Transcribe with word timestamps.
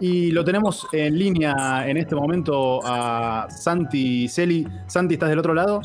Y 0.00 0.30
lo 0.30 0.44
tenemos 0.44 0.86
en 0.92 1.18
línea 1.18 1.84
en 1.86 1.96
este 1.96 2.14
momento 2.14 2.80
a 2.84 3.48
Santi 3.50 4.28
Celi. 4.28 4.66
Santi, 4.86 5.14
¿estás 5.14 5.28
del 5.28 5.40
otro 5.40 5.54
lado? 5.54 5.80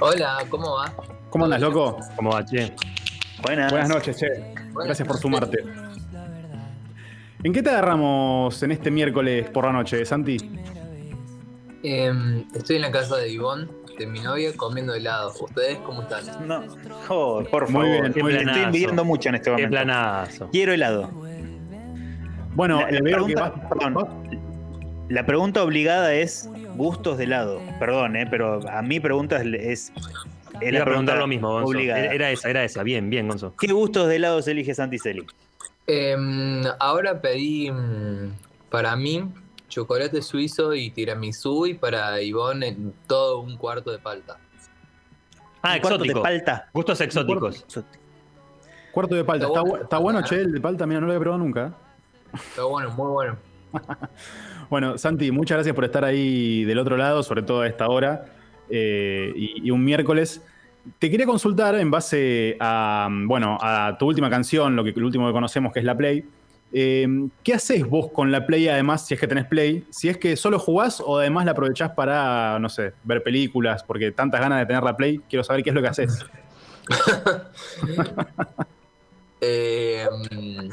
Hola, 0.00 0.38
¿cómo 0.48 0.76
va? 0.76 0.94
¿Cómo 1.30 1.44
andas, 1.44 1.60
loco? 1.60 1.98
¿Cómo 2.16 2.30
va, 2.30 2.44
che? 2.44 2.72
Buenas. 3.42 3.72
Buenas 3.72 3.88
noches, 3.88 4.16
che. 4.16 4.54
Gracias 4.74 5.06
por 5.06 5.18
sumarte. 5.18 5.58
¿En 7.42 7.52
qué 7.52 7.62
te 7.62 7.70
agarramos 7.70 8.62
en 8.62 8.72
este 8.72 8.90
miércoles 8.90 9.48
por 9.50 9.64
la 9.64 9.72
noche, 9.72 10.04
Santi? 10.04 10.36
Em, 11.82 12.44
estoy 12.54 12.76
en 12.76 12.82
la 12.82 12.90
casa 12.90 13.16
de 13.16 13.30
Ivonne, 13.30 13.68
de 13.98 14.06
mi 14.06 14.20
novia, 14.20 14.52
comiendo 14.56 14.94
helado. 14.94 15.32
¿Ustedes 15.40 15.78
cómo 15.78 16.02
están? 16.02 16.46
No, 16.46 16.64
joder, 17.06 17.50
por 17.50 17.66
favor. 17.66 17.86
Muy 17.86 17.90
bien, 17.90 18.14
muy 18.22 18.32
bien. 18.32 18.48
Estoy 18.48 18.72
viviendo 18.72 19.04
mucho 19.04 19.28
en 19.28 19.34
este 19.36 19.50
momento. 19.50 19.68
Qué 19.68 19.70
planazo. 19.70 20.48
Quiero 20.50 20.72
helado. 20.72 21.10
Bueno, 22.54 22.80
La, 22.80 22.90
la 22.90 22.98
eh, 22.98 23.02
veo 23.02 23.26
que 23.26 23.32
pregunta, 23.34 23.50
vas- 23.50 23.68
perdón, 23.68 24.40
la 25.08 25.26
pregunta 25.26 25.62
obligada 25.62 26.12
es 26.14 26.48
gustos 26.76 27.18
de 27.18 27.24
helado. 27.24 27.60
Perdón, 27.78 28.16
eh, 28.16 28.26
pero 28.30 28.60
a 28.68 28.82
mi 28.82 29.00
pregunta 29.00 29.36
es, 29.40 29.46
es, 29.46 29.92
Iba 29.92 30.02
a 30.02 30.60
preguntar 30.60 30.84
pregunta 30.84 31.14
lo 31.16 31.26
mismo, 31.26 31.52
Gonzo. 31.52 31.68
obligada. 31.68 32.00
Era 32.12 32.30
esa, 32.30 32.50
era 32.50 32.64
esa. 32.64 32.82
Bien, 32.82 33.08
bien, 33.10 33.28
Gonzo. 33.28 33.54
¿Qué 33.58 33.72
gustos 33.72 34.08
de 34.08 34.16
helado 34.16 34.42
se 34.42 34.50
elige 34.50 34.74
Santi 34.74 34.98
Celi? 34.98 35.24
Em, 35.86 36.62
ahora 36.80 37.20
pedí 37.20 37.70
mm, 37.70 38.32
para 38.70 38.94
mí 38.96 39.24
chocolate 39.68 40.20
suizo 40.22 40.74
y 40.74 40.90
tiramisú 40.90 41.66
y 41.66 41.74
para 41.74 42.20
Ivonne 42.20 42.68
en 42.68 42.92
todo 43.06 43.40
un 43.40 43.56
cuarto 43.56 43.90
de 43.92 43.98
palta. 43.98 44.36
Ah, 45.62 45.74
¿Un 45.74 45.80
cuarto 45.80 45.98
de 45.98 46.04
exótico. 46.06 46.22
palta? 46.22 46.68
Gustos 46.74 47.00
exóticos. 47.00 47.64
Cuarto 48.92 49.14
de 49.14 49.24
palta. 49.24 49.46
Está 49.46 49.58
Está, 49.58 49.62
bueno. 49.70 49.78
bu- 49.78 49.84
está 49.84 49.98
bueno, 49.98 50.22
che, 50.22 50.34
el 50.40 50.52
de 50.52 50.60
palta. 50.60 50.86
Mira, 50.86 51.00
no 51.00 51.06
lo 51.06 51.12
había 51.12 51.20
probado 51.20 51.42
nunca. 51.42 51.72
Está 52.34 52.64
bueno, 52.64 52.90
muy 52.92 53.10
bueno. 53.10 53.36
Bueno, 54.70 54.98
Santi, 54.98 55.30
muchas 55.30 55.56
gracias 55.56 55.74
por 55.74 55.84
estar 55.86 56.04
ahí 56.04 56.62
del 56.64 56.78
otro 56.78 56.98
lado, 56.98 57.22
sobre 57.22 57.42
todo 57.42 57.62
a 57.62 57.66
esta 57.66 57.88
hora. 57.88 58.26
eh, 58.68 59.32
y, 59.34 59.66
y 59.66 59.70
un 59.70 59.82
miércoles. 59.82 60.42
Te 60.98 61.10
quería 61.10 61.24
consultar 61.24 61.74
en 61.76 61.90
base 61.90 62.56
a, 62.60 63.08
bueno, 63.10 63.56
a 63.62 63.96
tu 63.98 64.06
última 64.06 64.28
canción, 64.28 64.76
lo, 64.76 64.84
que, 64.84 64.92
lo 64.92 65.06
último 65.06 65.26
que 65.26 65.32
conocemos 65.32 65.72
que 65.72 65.78
es 65.78 65.86
la 65.86 65.96
Play. 65.96 66.22
eh, 66.72 67.06
¿Qué 67.42 67.54
haces 67.54 67.86
vos 67.88 68.10
con 68.12 68.30
la 68.30 68.44
Play 68.46 68.68
además, 68.68 69.06
si 69.06 69.14
es 69.14 69.20
que 69.20 69.26
tenés 69.26 69.46
Play? 69.46 69.86
Si 69.90 70.10
es 70.10 70.18
que 70.18 70.36
solo 70.36 70.58
jugás 70.58 71.02
o 71.04 71.18
además 71.18 71.46
la 71.46 71.52
aprovechás 71.52 71.92
para, 71.92 72.58
no 72.58 72.68
sé, 72.68 72.92
ver 73.04 73.22
películas, 73.22 73.82
porque 73.84 74.12
tantas 74.12 74.38
ganas 74.40 74.58
de 74.60 74.66
tener 74.66 74.82
la 74.82 74.96
Play, 74.98 75.18
quiero 75.30 75.44
saber 75.44 75.62
qué 75.62 75.70
es 75.70 75.74
lo 75.74 75.80
que 75.80 75.88
haces. 75.88 76.26
Em, 79.40 80.68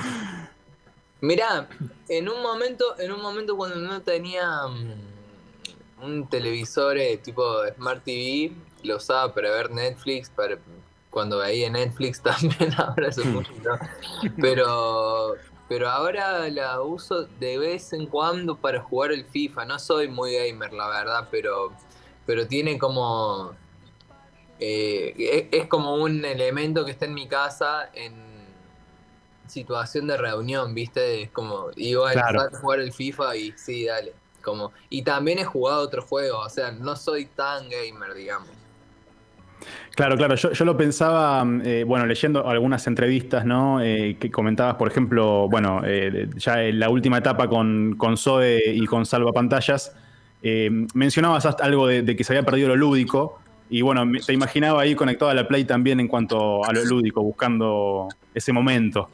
mirá, 1.26 1.68
en 2.08 2.30
un 2.30 2.42
momento, 2.42 2.98
en 3.00 3.12
un 3.12 3.22
momento 3.22 3.58
cuando 3.58 3.78
no 3.78 4.02
tenía 4.02 4.68
mm, 4.68 6.04
un 6.04 6.30
televisor 6.30 6.98
eh, 6.98 7.18
tipo 7.18 7.66
Smart 7.76 8.04
TV, 8.04 8.52
lo 8.84 8.98
usaba 8.98 9.34
para 9.34 9.50
ver 9.52 9.72
Netflix, 9.72 10.30
para 10.30 10.58
cuando 11.10 11.40
veía 11.40 11.70
Netflix 11.70 12.22
también, 12.24 12.74
ahora 12.78 13.12
se 13.12 13.24
mucho, 13.24 13.52
¿no? 13.64 13.78
Pero, 14.42 15.36
pero 15.68 15.90
ahora 15.90 16.48
la 16.50 16.82
uso 16.82 17.24
de 17.40 17.58
vez 17.58 17.92
en 17.94 18.06
cuando 18.06 18.56
para 18.56 18.82
jugar 18.82 19.12
el 19.12 19.26
FIFA. 19.26 19.66
No 19.66 19.80
soy 19.80 20.08
muy 20.08 20.36
gamer, 20.36 20.72
la 20.74 20.88
verdad, 20.88 21.28
pero, 21.32 21.72
pero 22.28 22.46
tiene 22.46 22.78
como 22.78 23.56
eh, 24.60 25.50
es, 25.52 25.62
es 25.64 25.68
como 25.68 25.96
un 25.96 26.24
elemento 26.24 26.86
que 26.86 26.92
está 26.92 27.06
en 27.06 27.14
mi 27.14 27.28
casa 27.28 27.90
en 27.94 28.35
situación 29.48 30.08
de 30.08 30.18
reunión, 30.18 30.74
¿viste? 30.74 31.24
Es 31.24 31.32
como, 31.32 31.68
iba 31.76 32.10
a 32.10 32.14
Claro. 32.14 32.42
a 32.42 32.50
jugar 32.60 32.80
el 32.80 32.92
FIFA 32.92 33.36
y 33.36 33.54
sí, 33.56 33.86
dale. 33.86 34.14
Como, 34.42 34.72
y 34.90 35.02
también 35.02 35.40
he 35.40 35.44
jugado 35.44 35.82
otros 35.82 36.06
juegos, 36.06 36.46
o 36.46 36.50
sea, 36.50 36.72
no 36.72 36.96
soy 36.96 37.26
tan 37.26 37.64
gamer, 37.70 38.14
digamos. 38.14 38.50
Claro, 39.96 40.18
claro, 40.18 40.36
yo, 40.36 40.52
yo 40.52 40.66
lo 40.66 40.76
pensaba, 40.78 41.44
eh, 41.64 41.84
bueno, 41.88 42.06
leyendo 42.06 42.48
algunas 42.48 42.86
entrevistas, 42.86 43.46
¿no? 43.46 43.82
Eh, 43.82 44.18
que 44.20 44.30
comentabas, 44.30 44.76
por 44.76 44.88
ejemplo, 44.90 45.48
bueno, 45.50 45.82
eh, 45.86 46.30
ya 46.36 46.64
en 46.64 46.80
la 46.80 46.90
última 46.90 47.18
etapa 47.18 47.48
con, 47.48 47.96
con 47.98 48.18
Zoe 48.18 48.62
y 48.74 48.86
con 48.86 49.06
Salva 49.06 49.32
Pantallas, 49.32 49.96
eh, 50.44 50.70
mencionabas 50.94 51.46
algo 51.46 51.88
de, 51.88 52.04
de 52.04 52.16
que 52.16 52.24
se 52.24 52.34
había 52.34 52.44
perdido 52.46 52.68
lo 52.68 52.76
lúdico, 52.76 53.40
y 53.70 53.82
bueno, 53.82 54.04
te 54.24 54.34
imaginaba 54.34 54.82
ahí 54.82 54.94
conectado 54.94 55.32
a 55.32 55.34
la 55.34 55.48
Play 55.48 55.64
también 55.66 56.00
en 56.00 56.08
cuanto 56.08 56.64
a 56.64 56.72
lo 56.72 56.86
lúdico, 56.86 57.24
buscando 57.24 58.08
ese 58.34 58.54
momento. 58.54 59.10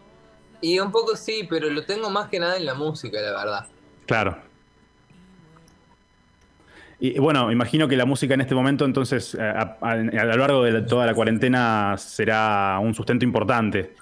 Y 0.62 0.80
un 0.80 0.92
poco 0.92 1.16
sí, 1.16 1.48
pero 1.50 1.70
lo 1.70 1.84
tengo 1.86 2.10
más 2.10 2.30
que 2.30 2.40
nada 2.40 2.58
en 2.58 2.66
la 2.66 2.74
música, 2.76 3.20
la 3.20 3.32
verdad. 3.32 3.68
Claro. 4.06 4.38
Y 7.00 7.18
bueno, 7.18 7.52
imagino 7.52 7.88
que 7.88 7.98
la 7.98 8.06
música 8.06 8.36
en 8.36 8.42
este 8.42 8.54
momento, 8.54 8.86
entonces, 8.86 9.34
a, 9.36 9.78
a- 9.82 9.92
a 9.92 9.96
lo 9.96 10.38
largo 10.38 10.64
de 10.64 10.72
la- 10.72 10.86
toda 10.86 11.08
la 11.08 11.16
cuarentena, 11.16 11.96
será 11.98 12.78
un 12.80 12.94
sustento 12.94 13.26
importante. 13.26 13.96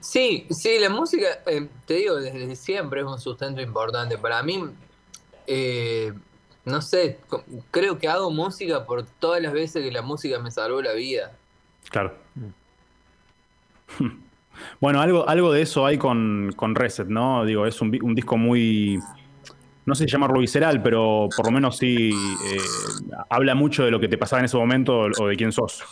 Sí, 0.00 0.46
sí, 0.50 0.78
la 0.78 0.88
música, 0.88 1.26
eh, 1.46 1.68
te 1.86 1.94
digo, 1.94 2.16
desde 2.16 2.56
siempre 2.56 3.00
es 3.00 3.06
un 3.06 3.18
sustento 3.20 3.60
importante. 3.60 4.16
Para 4.16 4.42
mí, 4.42 4.64
eh, 5.46 6.12
no 6.64 6.80
sé, 6.80 7.18
creo 7.70 7.98
que 7.98 8.08
hago 8.08 8.30
música 8.30 8.86
por 8.86 9.04
todas 9.04 9.42
las 9.42 9.52
veces 9.52 9.82
que 9.82 9.90
la 9.92 10.00
música 10.02 10.38
me 10.38 10.50
salvó 10.50 10.80
la 10.80 10.92
vida. 10.94 11.32
Claro. 11.90 12.14
Bueno, 14.80 15.00
algo, 15.00 15.28
algo 15.28 15.52
de 15.52 15.62
eso 15.62 15.86
hay 15.86 15.98
con, 15.98 16.52
con 16.56 16.74
Reset, 16.74 17.08
¿no? 17.08 17.44
Digo, 17.44 17.66
es 17.66 17.80
un, 17.80 17.96
un 18.02 18.14
disco 18.14 18.36
muy. 18.36 18.98
No 19.86 19.94
sé 19.94 20.04
si 20.04 20.10
llamarlo 20.12 20.40
visceral, 20.40 20.82
pero 20.82 21.28
por 21.36 21.44
lo 21.46 21.50
menos 21.52 21.76
sí 21.76 22.10
eh, 22.44 22.58
habla 23.28 23.54
mucho 23.54 23.84
de 23.84 23.90
lo 23.90 24.00
que 24.00 24.08
te 24.08 24.16
pasaba 24.16 24.40
en 24.40 24.46
ese 24.46 24.56
momento 24.56 24.98
o 25.18 25.26
de 25.28 25.36
quién 25.36 25.52
sos. 25.52 25.82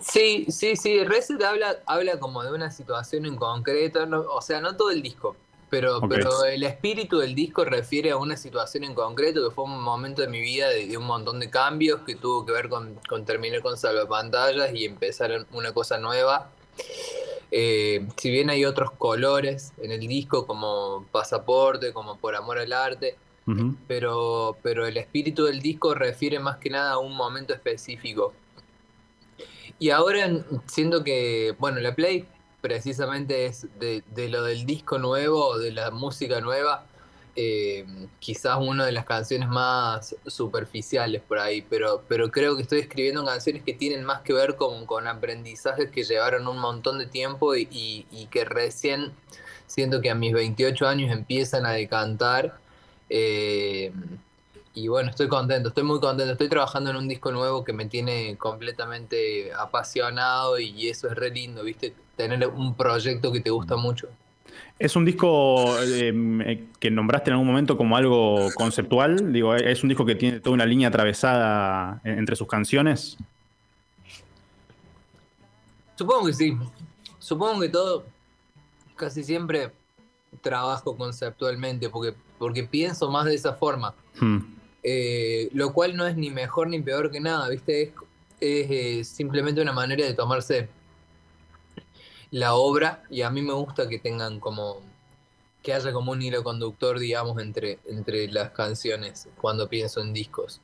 Sí, 0.00 0.46
sí, 0.50 0.76
sí, 0.76 1.02
Reset 1.04 1.42
habla, 1.42 1.76
habla 1.86 2.18
como 2.20 2.42
de 2.42 2.52
una 2.52 2.70
situación 2.70 3.26
en 3.26 3.36
concreto, 3.36 4.06
no- 4.06 4.20
o 4.20 4.40
sea, 4.42 4.60
no 4.60 4.76
todo 4.76 4.90
el 4.90 5.02
disco, 5.02 5.36
pero, 5.70 6.00
pero 6.08 6.44
el 6.44 6.62
espíritu 6.62 7.18
del 7.18 7.34
disco 7.34 7.64
refiere 7.64 8.10
a 8.10 8.16
una 8.16 8.36
situación 8.36 8.84
en 8.84 8.94
concreto 8.94 9.48
que 9.48 9.54
fue 9.54 9.64
un 9.64 9.82
momento 9.82 10.22
de 10.22 10.28
mi 10.28 10.40
vida 10.40 10.68
de, 10.68 10.86
de 10.86 10.96
un 10.96 11.04
montón 11.06 11.40
de 11.40 11.50
cambios 11.50 12.02
que 12.02 12.14
tuvo 12.14 12.44
que 12.46 12.52
ver 12.52 12.68
con, 12.68 12.94
con 13.08 13.24
terminar 13.24 13.62
con 13.62 13.76
salvapantallas 13.76 14.72
y 14.74 14.84
empezar 14.84 15.46
una 15.52 15.72
cosa 15.72 15.98
nueva. 15.98 16.50
Eh, 17.58 18.06
si 18.18 18.30
bien 18.30 18.50
hay 18.50 18.66
otros 18.66 18.90
colores 18.90 19.72
en 19.78 19.90
el 19.90 20.00
disco 20.00 20.46
como 20.46 21.06
Pasaporte, 21.10 21.94
como 21.94 22.18
Por 22.18 22.36
Amor 22.36 22.58
al 22.58 22.70
Arte, 22.70 23.16
pero, 23.88 24.58
pero 24.62 24.86
el 24.86 24.98
espíritu 24.98 25.44
del 25.44 25.62
disco 25.62 25.94
refiere 25.94 26.38
más 26.38 26.58
que 26.58 26.68
nada 26.68 26.92
a 26.92 26.98
un 26.98 27.16
momento 27.16 27.54
específico. 27.54 28.34
Y 29.78 29.88
ahora 29.88 30.28
siento 30.66 31.02
que, 31.02 31.56
bueno, 31.58 31.80
la 31.80 31.94
Play 31.94 32.28
precisamente 32.60 33.46
es 33.46 33.66
de, 33.78 34.02
de 34.14 34.28
lo 34.28 34.42
del 34.42 34.66
disco 34.66 34.98
nuevo, 34.98 35.58
de 35.58 35.72
la 35.72 35.90
música 35.90 36.42
nueva, 36.42 36.84
eh, 37.36 37.86
quizás 38.18 38.58
una 38.60 38.86
de 38.86 38.92
las 38.92 39.04
canciones 39.06 39.48
más 39.48 40.16
superficiales 40.26 41.22
por 41.22 41.38
ahí, 41.38 41.62
pero, 41.62 42.02
pero 42.08 42.30
creo 42.30 42.56
que 42.56 42.62
estoy 42.62 42.80
escribiendo 42.80 43.24
canciones 43.24 43.62
que 43.62 43.74
tienen 43.74 44.04
más 44.04 44.22
que 44.22 44.32
ver 44.32 44.56
con, 44.56 44.86
con 44.86 45.06
aprendizajes 45.06 45.90
que 45.90 46.04
llevaron 46.04 46.48
un 46.48 46.58
montón 46.58 46.98
de 46.98 47.06
tiempo 47.06 47.54
y, 47.56 47.68
y- 48.10 48.26
que 48.28 48.44
recién 48.44 49.12
siento 49.66 50.00
que 50.00 50.10
a 50.10 50.14
mis 50.14 50.32
28 50.32 50.86
años 50.88 51.10
empiezan 51.12 51.66
a 51.66 51.72
decantar. 51.72 52.60
eh, 53.08 53.92
y 54.74 54.88
bueno, 54.88 55.10
estoy 55.10 55.28
contento, 55.28 55.70
estoy 55.70 55.84
muy 55.84 56.00
contento. 56.00 56.32
Estoy 56.32 56.48
trabajando 56.48 56.90
en 56.90 56.96
un 56.96 57.08
disco 57.08 57.32
nuevo 57.32 57.64
que 57.64 57.72
me 57.72 57.86
tiene 57.86 58.36
completamente 58.38 59.52
apasionado 59.54 60.58
y 60.58 60.88
eso 60.88 61.08
es 61.08 61.14
re 61.14 61.30
lindo, 61.30 61.62
¿viste? 61.64 61.96
Tener 62.16 62.46
un 62.48 62.76
proyecto 62.76 63.32
que 63.32 63.40
te 63.40 63.50
gusta 63.50 63.76
mucho. 63.76 64.08
Es 64.78 64.94
un 64.94 65.04
disco 65.06 65.74
eh, 65.82 66.64
que 66.78 66.90
nombraste 66.90 67.30
en 67.30 67.34
algún 67.34 67.46
momento 67.46 67.76
como 67.78 67.96
algo 67.96 68.48
conceptual. 68.54 69.32
Digo, 69.32 69.54
es 69.54 69.82
un 69.82 69.88
disco 69.88 70.04
que 70.04 70.14
tiene 70.14 70.40
toda 70.40 70.52
una 70.54 70.66
línea 70.66 70.88
atravesada 70.88 72.00
en- 72.04 72.18
entre 72.18 72.36
sus 72.36 72.46
canciones. 72.46 73.16
Supongo 75.96 76.26
que 76.26 76.32
sí. 76.34 76.56
Supongo 77.18 77.60
que 77.60 77.68
todo, 77.70 78.04
casi 78.96 79.24
siempre 79.24 79.70
trabajo 80.42 80.96
conceptualmente 80.96 81.88
porque, 81.88 82.14
porque 82.38 82.64
pienso 82.64 83.10
más 83.10 83.24
de 83.24 83.34
esa 83.34 83.54
forma. 83.54 83.94
Hmm. 84.20 84.38
Eh, 84.82 85.48
lo 85.52 85.72
cual 85.72 85.96
no 85.96 86.06
es 86.06 86.16
ni 86.16 86.30
mejor 86.30 86.68
ni 86.68 86.80
peor 86.80 87.10
que 87.10 87.18
nada, 87.18 87.48
¿viste? 87.48 87.82
Es, 87.82 87.90
es, 88.40 88.70
eh, 88.70 89.04
simplemente 89.04 89.60
una 89.62 89.72
manera 89.72 90.04
de 90.04 90.12
tomarse 90.14 90.68
la 92.30 92.54
obra 92.54 93.02
y 93.10 93.22
a 93.22 93.30
mí 93.30 93.42
me 93.42 93.52
gusta 93.52 93.88
que 93.88 93.98
tengan 93.98 94.40
como 94.40 94.82
que 95.62 95.72
haya 95.74 95.92
como 95.92 96.12
un 96.12 96.22
hilo 96.22 96.44
conductor, 96.44 96.98
digamos, 96.98 97.40
entre, 97.42 97.78
entre 97.88 98.28
las 98.28 98.50
canciones 98.50 99.28
cuando 99.40 99.68
pienso 99.68 100.00
en 100.00 100.12
discos. 100.12 100.60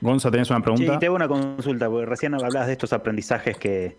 Gonza, 0.00 0.30
¿tenés 0.30 0.50
una 0.50 0.58
Sí, 0.60 0.62
pregunta? 0.64 0.98
te 0.98 1.06
hago 1.06 1.14
una 1.14 1.28
consulta, 1.28 1.88
porque 1.88 2.06
recién 2.06 2.34
hablabas 2.34 2.66
de 2.66 2.72
estos 2.72 2.92
aprendizajes 2.92 3.56
que 3.56 3.96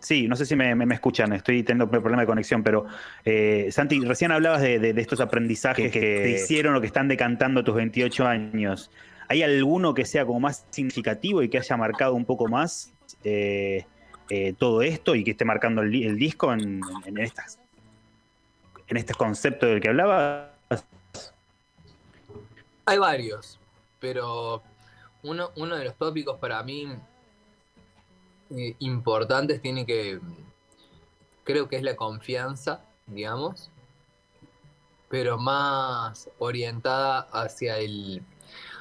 Sí, 0.00 0.28
no 0.28 0.36
sé 0.36 0.44
si 0.46 0.54
me, 0.54 0.74
me- 0.74 0.84
me 0.86 0.94
escuchan, 0.94 1.32
estoy 1.32 1.62
teniendo 1.62 1.86
un 1.86 1.90
problema 1.90 2.22
de 2.22 2.26
conexión, 2.26 2.62
pero 2.62 2.86
eh, 3.24 3.68
Santi, 3.70 4.04
recién 4.04 4.30
hablabas 4.30 4.60
de, 4.60 4.78
de- 4.78 4.92
de 4.92 5.00
estos 5.00 5.20
aprendizajes 5.20 5.90
que 5.90 6.00
te 6.22 6.30
hicieron 6.30 6.76
o 6.76 6.80
que 6.80 6.86
están 6.86 7.08
decantando 7.08 7.64
tus 7.64 7.74
28 7.74 8.26
años. 8.26 8.90
¿Hay 9.28 9.42
alguno 9.42 9.94
que 9.94 10.04
sea 10.04 10.24
como 10.24 10.40
más 10.40 10.66
significativo 10.70 11.42
y 11.42 11.48
que 11.48 11.58
haya 11.58 11.76
marcado 11.76 12.14
un 12.14 12.24
poco 12.24 12.48
más 12.48 12.92
eh, 13.24 13.84
eh, 14.28 14.52
todo 14.58 14.82
esto 14.82 15.14
y 15.14 15.24
que 15.24 15.32
esté 15.32 15.44
marcando 15.44 15.82
el, 15.82 15.90
di- 15.90 16.04
el 16.04 16.16
disco 16.16 16.52
en, 16.52 16.80
este 18.88 19.14
concepto 19.14 19.66
del 19.66 19.80
que 19.80 19.88
hablaba? 19.88 20.54
Hay 22.84 22.98
varios, 22.98 23.58
pero 23.98 24.62
uno, 25.22 25.50
uno 25.56 25.76
de 25.76 25.84
los 25.84 25.96
tópicos 25.96 26.38
para 26.38 26.62
mí 26.62 26.86
eh, 28.50 28.76
importantes 28.78 29.60
tiene 29.60 29.84
que, 29.84 30.20
creo 31.42 31.68
que 31.68 31.76
es 31.76 31.82
la 31.82 31.96
confianza, 31.96 32.84
digamos, 33.06 33.70
pero 35.08 35.36
más 35.36 36.30
orientada 36.38 37.28
hacia 37.32 37.78
el, 37.78 38.22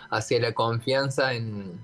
hacia 0.10 0.40
la 0.40 0.54
confianza 0.54 1.34
en 1.34 1.84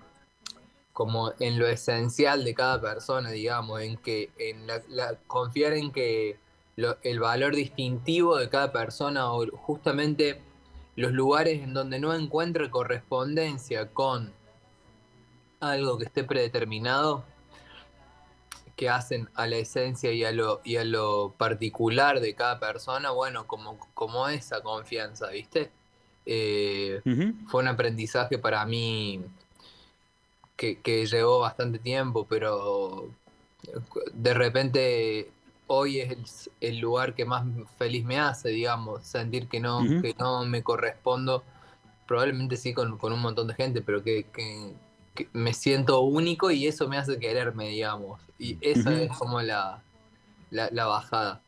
como 0.94 1.32
en 1.40 1.58
lo 1.58 1.68
esencial 1.68 2.44
de 2.44 2.54
cada 2.54 2.82
persona, 2.82 3.32
digamos, 3.32 3.82
en 3.82 3.98
que 3.98 4.30
en 4.38 4.68
la, 4.68 4.82
la- 4.90 5.16
confiar 5.26 5.74
en 5.74 5.92
que 5.92 6.38
lo- 6.76 6.98
el 7.04 7.20
valor 7.20 7.56
distintivo 7.56 8.36
de 8.38 8.50
cada 8.50 8.72
persona 8.74 9.32
o 9.32 9.48
justamente 9.58 10.42
los 10.98 11.14
lugares 11.14 11.62
en 11.64 11.74
donde 11.74 12.00
no 12.00 12.14
encuentre 12.14 12.70
correspondencia 12.70 13.88
con 13.94 14.34
algo 15.62 15.98
que 15.98 16.06
esté 16.06 16.24
predeterminado, 16.24 17.24
que 18.76 18.90
hacen 18.90 19.30
a 19.36 19.48
la 19.48 19.58
esencia 19.58 20.12
y 20.12 20.24
a 20.26 20.32
lo, 20.32 20.60
y 20.64 20.78
a 20.78 20.84
lo 20.84 21.34
particular 21.38 22.20
de 22.20 22.34
cada 22.36 22.60
persona, 22.60 23.12
bueno, 23.12 23.46
como, 23.48 23.78
como 23.94 24.28
esa 24.28 24.62
confianza, 24.62 25.30
¿viste? 25.30 25.72
Eh, 26.26 27.02
fue 27.48 27.62
un 27.64 27.68
aprendizaje 27.70 28.38
para 28.40 28.66
mí 28.66 29.22
que, 30.56 30.82
que 30.82 31.06
llevó 31.06 31.40
bastante 31.40 31.80
tiempo, 31.80 32.26
pero 32.28 33.10
de 34.14 34.34
repente 34.34 35.32
hoy 35.68 36.00
es 36.02 36.12
el, 36.12 36.26
el 36.62 36.80
lugar 36.80 37.16
que 37.16 37.26
más 37.26 37.46
feliz 37.78 38.06
me 38.06 38.20
hace, 38.20 38.50
digamos, 38.50 39.06
sentir 39.06 39.48
que 39.48 39.60
no, 39.60 39.96
que 40.02 40.14
no 40.20 40.46
me 40.46 40.64
correspondo, 40.64 41.44
probablemente 42.08 42.58
sí 42.58 42.74
con, 42.74 42.98
con 42.98 43.14
un 43.14 43.22
montón 43.22 43.48
de 43.48 43.56
gente, 43.56 43.82
pero 43.82 44.04
que, 44.04 44.26
que- 44.34 44.74
que 45.16 45.30
me 45.34 45.54
siento 45.54 46.02
único 46.02 46.52
y 46.52 46.68
eso 46.68 46.88
me 46.88 46.98
hace 46.98 47.20
quererme, 47.20 47.70
digamos. 47.70 48.22
Y 48.40 48.58
esa 48.62 49.02
es 49.02 49.12
como 49.14 49.42
la, 49.42 49.84
la, 50.52 50.70
la 50.72 50.86
bajada. 50.88 51.42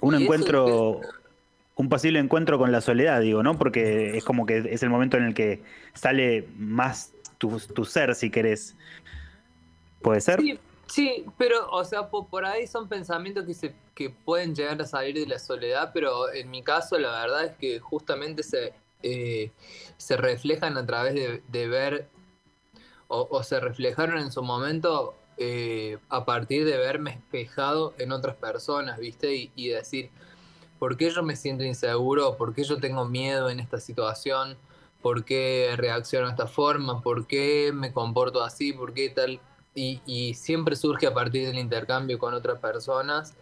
Un 0.00 0.14
Y 0.14 0.24
eso 0.26 0.46
encuentro, 0.48 1.14
un 1.76 1.88
posible 1.90 2.18
encuentro 2.18 2.58
con 2.58 2.72
la 2.72 2.80
soledad, 2.80 3.20
digo, 3.20 3.42
¿no? 3.42 3.58
Porque 3.58 4.16
es 4.16 4.24
como 4.24 4.46
que 4.46 4.58
es 4.70 4.82
el 4.82 4.90
momento 4.90 5.18
en 5.18 5.24
el 5.24 5.34
que 5.34 5.62
sale 5.94 6.48
más 6.56 7.12
tu, 7.38 7.58
ser, 7.84 8.14
si 8.14 8.30
querés. 8.30 8.74
¿Puede 10.00 10.20
ser? 10.22 10.40
Sí, 10.86 11.26
pero, 11.36 11.68
o 11.70 11.84
sea, 11.84 12.08
po- 12.08 12.28
por, 12.28 12.46
ahí 12.46 12.66
son 12.66 12.88
pensamientos 12.88 13.44
que, 13.44 13.54
se, 13.54 13.74
que 13.94 14.08
pueden 14.08 14.54
llegar 14.54 14.80
a 14.80 14.86
salir 14.86 15.14
de 15.16 15.26
la 15.26 15.38
soledad, 15.38 15.90
pero 15.92 16.32
en 16.32 16.50
mi 16.50 16.62
caso 16.62 16.98
la 16.98 17.10
verdad 17.10 17.44
es 17.44 17.52
que 17.56 17.80
justamente 17.80 18.42
se, 18.42 18.72
eh, 19.02 19.50
se 19.98 20.16
reflejan 20.16 20.78
a 20.78 20.86
través 20.86 21.14
de, 21.14 21.68
ver, 21.68 22.08
o, 23.08 23.26
o 23.30 23.42
se 23.42 23.60
reflejaron 23.60 24.18
en 24.18 24.32
su 24.32 24.42
momento 24.42 25.14
eh, 25.38 25.98
a 26.08 26.24
partir 26.24 26.64
de 26.64 26.78
verme 26.78 27.10
espejado 27.10 27.94
en 27.98 28.12
otras 28.12 28.36
personas, 28.36 28.98
¿viste? 28.98 29.50
Y 29.54 29.68
decir, 29.68 30.10
¿por 30.78 30.96
qué 30.96 31.10
yo 31.10 31.22
me 31.22 31.36
siento 31.36 31.64
inseguro? 31.64 32.36
¿Por 32.36 32.54
qué 32.54 32.64
yo 32.64 32.78
tengo 32.78 33.04
miedo 33.04 33.50
en 33.50 33.60
esta 33.60 33.80
situación? 33.80 34.56
¿Por 35.02 35.24
qué 35.24 35.74
reacciono 35.76 36.26
de 36.26 36.32
esta 36.32 36.46
forma? 36.46 37.02
¿Por 37.02 37.26
qué 37.26 37.70
me 37.74 37.92
comporto 37.92 38.42
así? 38.42 38.72
¿Por 38.72 38.94
qué 38.94 39.10
tal? 39.10 39.40
y, 39.76 40.32
siempre 40.34 40.74
surge 40.74 41.06
a 41.06 41.12
partir 41.12 41.46
del 41.46 41.58
intercambio 41.58 42.18
con 42.18 42.32
otras 42.32 42.58
personas 42.60 43.34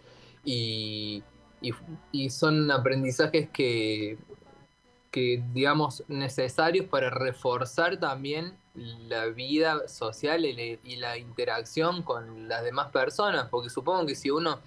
y 0.45 1.23
son 2.29 2.71
aprendizajes 2.73 3.49
que, 3.51 4.19
que, 5.15 5.45
digamos, 5.53 6.03
necesarios 6.09 6.87
para 6.87 7.09
reforzar 7.09 7.99
también 7.99 8.59
la 8.75 9.27
vida 9.27 9.87
social 9.87 10.45
y 10.45 10.53
la, 10.53 10.63
y 10.83 10.97
la 10.97 11.17
interacción 11.17 12.03
con 12.03 12.49
las 12.49 12.65
demás 12.65 12.91
personas, 12.91 13.47
porque 13.49 13.71
supongo 13.71 14.07
que 14.07 14.17
si 14.17 14.31
uno, 14.31 14.59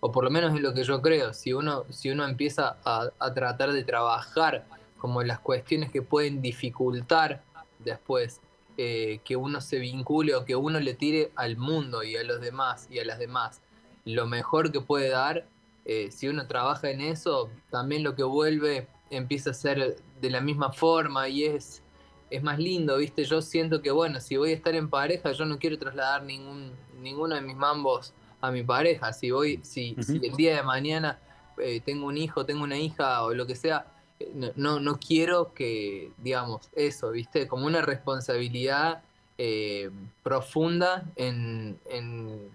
o 0.00 0.12
por 0.12 0.24
lo 0.24 0.30
menos 0.30 0.54
es 0.54 0.60
lo 0.60 0.74
que 0.74 0.84
yo 0.84 1.00
creo, 1.02 1.32
si 1.32 1.52
uno, 1.52 1.84
si 1.90 2.10
uno 2.10 2.24
empieza 2.24 2.78
a, 2.84 3.10
a 3.18 3.34
tratar 3.34 3.72
de 3.72 3.84
trabajar 3.84 4.66
como 4.98 5.22
las 5.22 5.40
cuestiones 5.40 5.90
que 5.90 6.02
pueden 6.02 6.42
dificultar 6.42 7.42
después 7.78 8.40
eh, 8.78 9.20
que 9.24 9.36
uno 9.36 9.62
se 9.62 9.78
vincule 9.78 10.34
o 10.34 10.44
que 10.44 10.54
uno 10.54 10.80
le 10.80 10.92
tire 10.92 11.32
al 11.34 11.56
mundo 11.56 12.02
y 12.02 12.16
a 12.16 12.22
los 12.24 12.42
demás 12.42 12.88
y 12.90 12.98
a 12.98 13.04
las 13.06 13.18
demás 13.18 13.62
lo 14.04 14.26
mejor 14.26 14.70
que 14.70 14.80
puede 14.80 15.08
dar, 15.08 15.46
eh, 15.84 16.10
si 16.10 16.28
uno 16.28 16.46
trabaja 16.46 16.90
en 16.90 17.00
eso, 17.00 17.50
también 17.70 18.02
lo 18.02 18.14
que 18.14 18.22
vuelve 18.22 18.86
empieza 19.10 19.50
a 19.50 19.54
ser 19.54 19.96
de 20.20 20.30
la 20.30 20.40
misma 20.40 20.72
forma 20.72 21.28
y 21.28 21.44
es, 21.44 21.82
es 22.30 22.42
más 22.42 22.58
lindo, 22.58 22.98
¿viste? 22.98 23.24
Yo 23.24 23.42
siento 23.42 23.82
que, 23.82 23.90
bueno, 23.90 24.20
si 24.20 24.36
voy 24.36 24.52
a 24.52 24.54
estar 24.54 24.74
en 24.74 24.90
pareja, 24.90 25.32
yo 25.32 25.44
no 25.44 25.58
quiero 25.58 25.78
trasladar 25.78 26.22
ningún, 26.22 26.72
ninguno 27.00 27.34
de 27.34 27.40
mis 27.40 27.56
mambos 27.56 28.12
a 28.46 28.52
mi 28.52 28.62
pareja. 28.62 29.12
Si 29.12 29.30
voy, 29.30 29.60
si, 29.62 29.96
si 30.00 30.20
el 30.26 30.36
día 30.36 30.56
de 30.56 30.62
mañana 30.62 31.18
eh, 31.58 31.80
tengo 31.84 32.06
un 32.06 32.16
hijo, 32.16 32.44
tengo 32.44 32.62
una 32.62 32.78
hija 32.78 33.22
o 33.22 33.34
lo 33.34 33.46
que 33.46 33.56
sea, 33.56 33.86
eh, 34.20 34.30
no, 34.34 34.50
no, 34.56 34.80
no 34.80 34.98
quiero 34.98 35.52
que, 35.54 36.12
digamos, 36.18 36.68
eso, 36.74 37.10
¿viste? 37.10 37.46
Como 37.46 37.66
una 37.66 37.82
responsabilidad 37.82 39.02
eh, 39.38 39.90
profunda 40.22 41.04
en, 41.16 41.78
en 41.90 42.50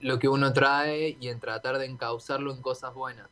lo 0.00 0.18
que 0.18 0.28
uno 0.28 0.52
trae 0.52 1.16
y 1.20 1.28
en 1.28 1.40
tratar 1.40 1.78
de 1.78 1.86
encauzarlo 1.86 2.52
en 2.52 2.60
cosas 2.62 2.94
buenas. 2.94 3.28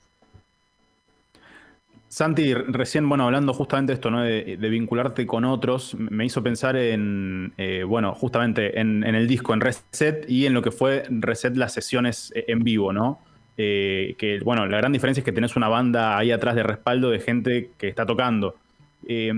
Santi, 2.13 2.53
recién, 2.53 3.09
bueno, 3.09 3.25
hablando 3.25 3.55
justamente 3.55 3.93
de 3.93 3.95
esto, 3.95 4.11
¿no? 4.11 4.21
De, 4.21 4.57
vincularte 4.69 5.27
con 5.27 5.47
otros, 5.47 5.95
me 5.95 6.27
hizo 6.27 6.43
pensar 6.43 6.77
en, 6.77 7.55
eh, 7.57 7.85
bueno, 7.85 8.15
justamente 8.15 8.79
en, 8.79 9.03
el 9.03 9.27
disco, 9.27 9.55
en 9.55 9.63
Reset 9.63 10.29
y 10.29 10.45
en 10.45 10.53
lo 10.53 10.61
que 10.61 10.71
fue 10.71 11.05
Reset 11.09 11.57
las 11.57 11.73
sesiones 11.73 12.31
eh, 12.37 12.45
en 12.49 12.65
vivo, 12.65 12.93
¿no? 12.93 13.19
Eh, 13.57 14.15
que, 14.19 14.41
bueno, 14.41 14.67
la 14.67 14.77
gran 14.77 14.93
diferencia 14.93 15.23
es 15.23 15.25
que 15.25 15.33
tenés 15.33 15.57
una 15.57 15.69
banda 15.69 16.19
ahí 16.19 16.31
atrás 16.33 16.55
de 16.55 16.63
respaldo 16.63 17.09
de 17.09 17.19
gente 17.19 17.71
que 17.79 17.89
está 17.89 18.05
tocando. 18.05 18.57
Eh, 19.09 19.33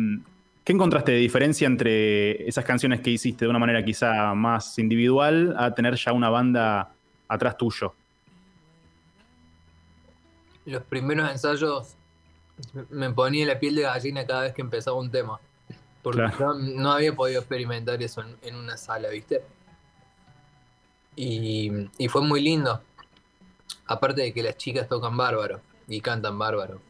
¿Qué 0.64 0.72
encontraste 0.72 1.12
de 1.12 1.18
diferencia 1.18 1.68
entre 1.68 2.48
esas 2.48 2.64
canciones 2.64 3.02
que 3.02 3.10
hiciste 3.10 3.44
de 3.44 3.50
una 3.50 3.60
manera 3.60 3.84
quizá 3.84 4.34
más 4.34 4.80
individual 4.80 5.54
a 5.56 5.72
tener 5.76 5.94
ya 5.94 6.12
una 6.12 6.28
banda 6.28 6.90
atrás 7.28 7.56
tuyo? 7.56 7.94
Los 10.66 10.82
primeros 10.82 11.30
ensayos 11.30 11.96
me 12.90 13.10
ponía 13.10 13.46
la 13.46 13.58
piel 13.58 13.74
de 13.74 13.82
gallina 13.82 14.26
cada 14.26 14.42
vez 14.42 14.54
que 14.54 14.62
empezaba 14.62 14.98
un 14.98 15.10
tema. 15.10 15.40
Porque 16.02 16.18
Claro. 16.20 16.54
no, 16.54 16.54
no 16.54 16.92
había 16.92 17.14
podido 17.14 17.40
experimentar 17.40 18.02
eso 18.02 18.22
en, 18.22 18.36
en 18.42 18.56
una 18.56 18.76
sala, 18.76 19.08
¿viste? 19.08 19.42
Y, 21.16 21.70
y 21.98 22.08
fue 22.08 22.22
muy 22.22 22.40
lindo. 22.42 22.80
Aparte 23.86 24.22
de 24.22 24.32
que 24.32 24.42
las 24.42 24.56
chicas 24.56 24.88
tocan 24.88 25.16
bárbaro 25.16 25.60
y 25.88 26.00
cantan 26.00 26.38
bárbaro. 26.38 26.80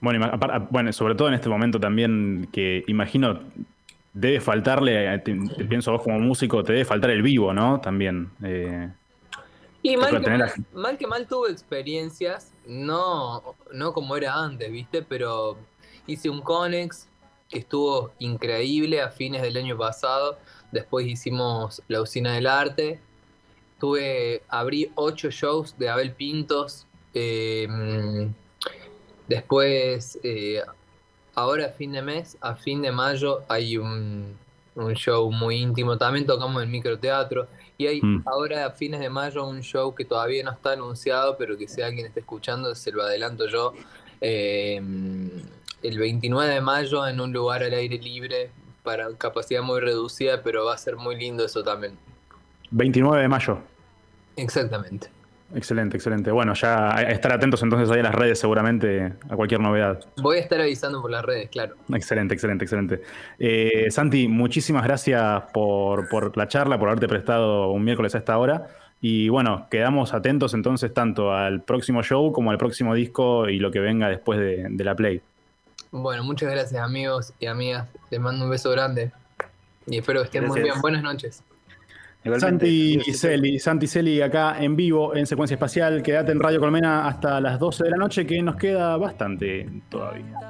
Bueno, 0.00 0.30
bueno, 0.70 0.92
sobre 0.92 1.14
todo 1.14 1.28
en 1.28 1.34
este 1.34 1.48
momento 1.48 1.80
también 1.80 2.48
que 2.52 2.84
imagino 2.86 3.40
debe 4.12 4.40
faltarle, 4.40 5.14
eh, 5.14 5.18
te, 5.18 5.34
te 5.56 5.64
pienso 5.64 5.92
vos 5.92 6.02
como 6.02 6.18
músico, 6.20 6.62
te 6.62 6.72
debe 6.72 6.84
faltar 6.84 7.10
el 7.10 7.22
vivo, 7.22 7.52
¿no? 7.54 7.80
También. 7.80 8.30
eh, 8.42 8.90
Y 9.92 9.96
mal 9.96 10.20
que 10.20 10.28
mal, 10.30 10.38
la- 10.38 10.54
mal 10.72 10.98
que 10.98 11.06
mal 11.06 11.26
tuve 11.26 11.50
experiencias, 11.50 12.52
no, 12.66 13.54
no 13.72 13.92
como 13.92 14.16
era 14.16 14.34
antes, 14.34 14.70
¿viste? 14.70 15.02
Pero 15.02 15.56
hice 16.06 16.28
un 16.30 16.40
Conex 16.42 17.08
que 17.48 17.58
estuvo 17.60 18.12
increíble 18.18 19.00
a 19.00 19.10
fines 19.10 19.42
del 19.42 19.56
año 19.56 19.76
pasado. 19.76 20.38
Después 20.72 21.06
hicimos 21.06 21.82
la 21.88 22.00
usina 22.02 22.34
del 22.34 22.46
arte. 22.46 23.00
Tuve, 23.78 24.42
abrí 24.48 24.90
ocho 24.94 25.30
shows 25.30 25.76
de 25.78 25.88
Abel 25.88 26.12
Pintos. 26.12 26.86
eh, 27.14 28.28
después, 29.28 30.18
eh, 30.22 30.62
ahora 31.34 31.66
a 31.66 31.68
fin 31.70 31.92
de 31.92 32.02
mes, 32.02 32.36
a 32.40 32.54
fin 32.56 32.82
de 32.82 32.92
mayo, 32.92 33.42
hay 33.48 33.76
un, 33.78 34.36
un 34.76 34.94
show 34.94 35.30
muy 35.32 35.56
íntimo. 35.56 35.98
También 35.98 36.26
tocamos 36.26 36.62
en 36.62 36.70
microteatro. 36.70 37.48
Y 37.78 37.86
hay 37.86 38.00
Mm. 38.00 38.22
ahora 38.26 38.66
a 38.66 38.70
fines 38.70 39.00
de 39.00 39.10
mayo 39.10 39.46
un 39.46 39.60
show 39.62 39.94
que 39.94 40.04
todavía 40.04 40.42
no 40.44 40.52
está 40.52 40.72
anunciado, 40.72 41.36
pero 41.36 41.58
que 41.58 41.68
si 41.68 41.82
alguien 41.82 42.06
está 42.06 42.20
escuchando, 42.20 42.74
se 42.74 42.92
lo 42.92 43.02
adelanto 43.02 43.48
yo. 43.48 43.74
Eh, 44.20 44.80
el 45.82 45.98
29 45.98 46.54
de 46.54 46.60
mayo 46.60 47.06
en 47.06 47.20
un 47.20 47.32
lugar 47.32 47.62
al 47.62 47.74
aire 47.74 47.98
libre 47.98 48.50
para 48.82 49.08
capacidad 49.16 49.62
muy 49.62 49.80
reducida, 49.80 50.42
pero 50.42 50.64
va 50.64 50.74
a 50.74 50.78
ser 50.78 50.96
muy 50.96 51.16
lindo 51.16 51.44
eso 51.44 51.62
también. 51.62 51.98
29 52.70 53.20
de 53.22 53.28
mayo. 53.28 53.58
Exactamente. 54.36 55.08
Excelente, 55.54 55.96
excelente. 55.96 56.30
Bueno, 56.32 56.54
ya 56.54 56.94
a- 56.96 57.02
estar 57.02 57.32
atentos 57.32 57.62
entonces 57.62 57.88
ahí 57.90 58.00
a 58.00 58.02
las 58.02 58.14
redes 58.14 58.38
seguramente 58.38 59.12
a 59.30 59.36
cualquier 59.36 59.60
novedad. 59.60 60.00
Voy 60.16 60.38
a 60.38 60.40
estar 60.40 60.60
avisando 60.60 61.00
por 61.00 61.10
las 61.10 61.24
redes, 61.24 61.48
claro. 61.50 61.76
Excelente, 61.94 62.34
excelente, 62.34 62.64
excelente. 62.64 63.02
Eh, 63.38 63.86
Santi, 63.90 64.26
muchísimas 64.28 64.82
gracias 64.84 65.44
por, 65.52 66.08
por 66.08 66.36
la 66.36 66.48
charla, 66.48 66.78
por 66.78 66.88
haberte 66.88 67.06
prestado 67.08 67.70
un 67.70 67.84
miércoles 67.84 68.14
a 68.14 68.18
esta 68.18 68.36
hora. 68.38 68.66
Y 69.00 69.28
bueno, 69.28 69.68
quedamos 69.70 70.14
atentos 70.14 70.52
entonces 70.54 70.92
tanto 70.92 71.32
al 71.32 71.62
próximo 71.62 72.02
show 72.02 72.32
como 72.32 72.50
al 72.50 72.58
próximo 72.58 72.94
disco 72.94 73.48
y 73.48 73.58
lo 73.58 73.70
que 73.70 73.78
venga 73.78 74.08
después 74.08 74.40
de, 74.40 74.66
de 74.68 74.84
la 74.84 74.94
Play. 74.96 75.20
Bueno, 75.92 76.24
muchas 76.24 76.50
gracias 76.50 76.82
amigos 76.82 77.32
y 77.38 77.46
amigas. 77.46 77.86
Les 78.10 78.18
mando 78.20 78.44
un 78.46 78.50
beso 78.50 78.70
grande. 78.72 79.12
Y 79.86 79.98
espero 79.98 80.20
que 80.22 80.24
estén 80.26 80.46
muy 80.48 80.60
bien. 80.60 80.74
Buenas 80.80 81.02
noches. 81.02 81.42
Santi 82.38 83.00
Celi, 83.12 83.58
Santi 83.58 83.86
Celi 83.86 84.20
acá 84.20 84.56
en 84.60 84.76
vivo 84.76 85.14
en 85.14 85.26
Secuencia 85.26 85.54
Espacial. 85.54 86.02
Quédate 86.02 86.32
en 86.32 86.40
Radio 86.40 86.60
Colmena 86.60 87.06
hasta 87.06 87.40
las 87.40 87.58
12 87.58 87.84
de 87.84 87.90
la 87.90 87.96
noche 87.96 88.26
que 88.26 88.42
nos 88.42 88.56
queda 88.56 88.96
bastante 88.96 89.68
todavía. 89.88 90.46